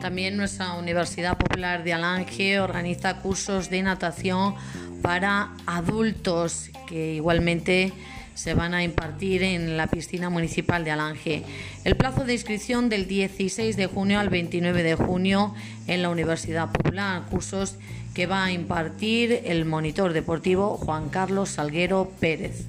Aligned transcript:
También 0.00 0.38
nuestra 0.38 0.72
Universidad 0.74 1.36
Popular 1.36 1.84
de 1.84 1.92
Alange 1.92 2.58
organiza 2.58 3.18
cursos 3.18 3.68
de 3.68 3.82
natación 3.82 4.54
para 5.02 5.50
adultos 5.66 6.70
que 6.86 7.14
igualmente 7.14 7.92
se 8.34 8.54
van 8.54 8.72
a 8.72 8.82
impartir 8.82 9.42
en 9.42 9.76
la 9.76 9.88
piscina 9.88 10.30
municipal 10.30 10.84
de 10.84 10.90
Alange. 10.90 11.44
El 11.84 11.96
plazo 11.96 12.24
de 12.24 12.32
inscripción 12.32 12.88
del 12.88 13.06
16 13.06 13.76
de 13.76 13.86
junio 13.86 14.18
al 14.18 14.30
29 14.30 14.82
de 14.82 14.94
junio 14.94 15.54
en 15.86 16.00
la 16.00 16.08
Universidad 16.08 16.72
Popular, 16.72 17.24
cursos 17.30 17.76
que 18.14 18.26
va 18.26 18.44
a 18.44 18.52
impartir 18.52 19.42
el 19.44 19.66
monitor 19.66 20.14
deportivo 20.14 20.78
Juan 20.78 21.10
Carlos 21.10 21.50
Salguero 21.50 22.10
Pérez. 22.18 22.64